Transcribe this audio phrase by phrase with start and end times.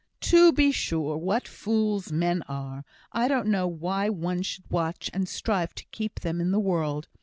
[0.21, 2.83] "To be sure, what fools men are!
[3.13, 7.07] I don't know why one should watch and strive to keep them in the world.